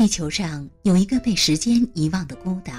[0.00, 2.72] 地球上有一个被时间遗忘的孤岛，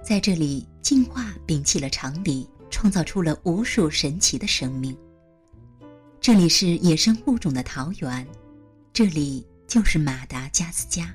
[0.00, 4.96] 在这里，进化摒弃了常理，创造出了无数神奇的生命。
[6.20, 8.24] 这里是野生物种的桃源，
[8.92, 11.12] 这里就是马达加斯加。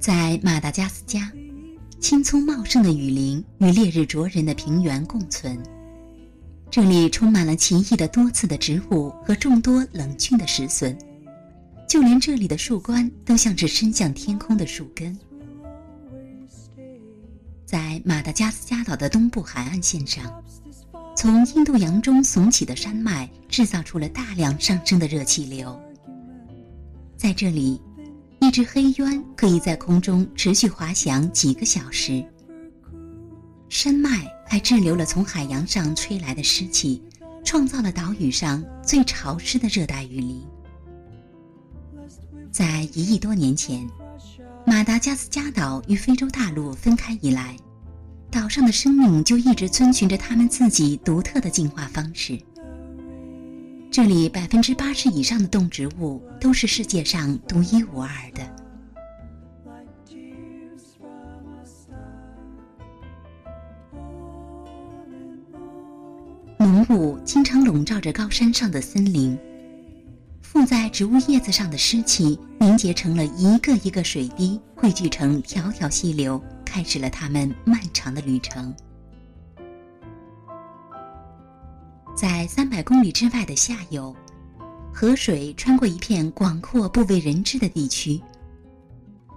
[0.00, 1.30] 在马达加斯加。
[1.98, 5.60] 青葱茂盛的雨林与烈日灼人的平原共存，
[6.70, 10.96] 这里充满了奇异的多刺的植物和众多冷峻的石笋，
[11.88, 15.18] 就连这里的树冠都像是伸向天空的树根。
[17.64, 20.30] 在马达加斯加岛的东部海岸线上，
[21.16, 25.76] 从印度洋中耸起的山脉制造出了大量上升的热气流，
[27.16, 27.80] 在这里。
[28.40, 32.24] 一只黑鸢可以在空中持续滑翔几个小时。
[33.68, 37.02] 山脉还滞留了从海洋上吹来的湿气，
[37.44, 40.42] 创造了岛屿上最潮湿的热带雨林。
[42.52, 43.86] 在一亿多年前，
[44.64, 47.56] 马达加斯加岛与非洲大陆分开以来，
[48.30, 52.38] 岛上的生命就一直遵循着他们自己独特的进化方式。
[53.96, 58.46] 这里百分之八十以上的动植物都是世界上独一无二的。
[66.58, 69.34] 浓雾经常笼罩着高山上的森林，
[70.42, 78.74] 附在植物叶子上的湿气凝结成了一个一个水滴，汇聚成条条溪流，开始了它们漫长的旅程。
[82.16, 84.16] 在三百公里之外的下游，
[84.90, 88.18] 河水穿过一片广阔不为人知的地区。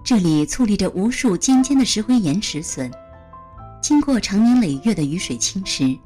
[0.02, 2.90] 这里矗立着无数尖尖的石灰岩石笋，
[3.82, 5.98] 经过长年累月的雨水侵蚀，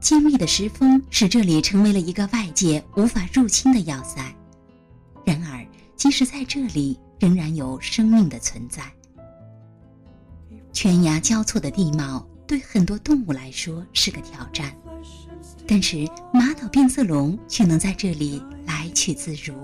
[0.00, 4.32] 坚密的石峰使这里成为了一个外界无法入侵的要塞。
[5.24, 8.80] 然而，即使在这里，仍然有生命的存在。
[10.72, 14.72] 犬牙交错的地貌对很多动物来说是个挑战。
[15.66, 19.54] 但是马岛变色龙却能在这里来去自如。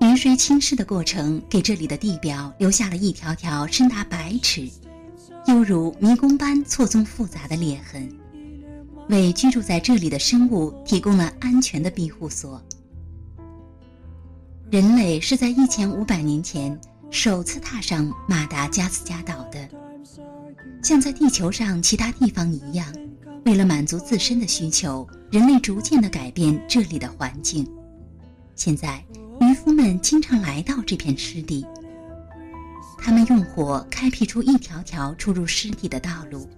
[0.00, 4.68] 雨水侵蚀的过程给这里的地表留下了一条条深达百尺、
[5.46, 8.10] 犹如迷宫般错综复杂的裂痕，
[9.08, 12.60] 为居住在这里的生物提供了安全的庇护所。
[14.70, 16.78] 人类是在一千五百年前
[17.10, 19.68] 首次踏上马达加斯加岛的。
[20.90, 22.84] 像在地球上其他地方一样，
[23.44, 27.64] 为了满足自身的需求，人类逐渐的改变这里的环境。
[28.56, 29.00] 现在，
[29.40, 31.64] 渔夫们经常来到这片湿地，
[32.98, 36.50] 他们用火开辟出一条条出入湿地的道路。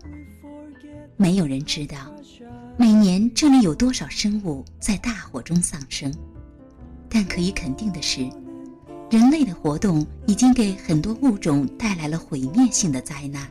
[1.18, 1.98] 没有人知道，
[2.78, 6.10] 每年这里有多少生物在大火中丧生，
[7.06, 8.26] 但可以肯定的是，
[9.10, 13.46] 人类的活动已经给很多物种带来了毁灭性的灾难。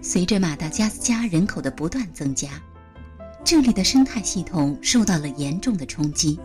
[0.00, 2.50] 随着马达加斯加人口的不断增加，
[3.44, 6.38] 这里的生态系统受到了严重的冲击。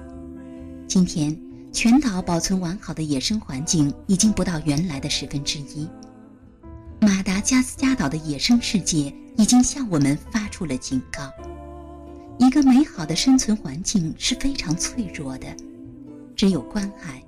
[0.87, 1.39] 今天，
[1.71, 5.87] 全岛保存完好的野生环境已经不到原来的十分之一。
[6.99, 11.31] 马达加斯加岛的野生世界已经向我们发出了警告：
[12.37, 15.47] 一个美好的生存环境是非常脆弱的，
[16.35, 17.23] 只有关爱，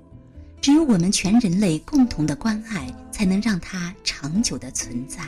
[0.60, 5.22] 只有我们全人类共同的关爱，才能让它长久的存在。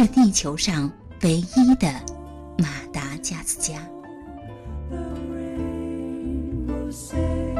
[0.00, 0.90] 是地球上
[1.24, 1.86] 唯一的
[2.56, 3.78] 马达加斯加
[4.88, 7.54] the rain will say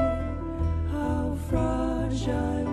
[0.91, 2.70] how fragile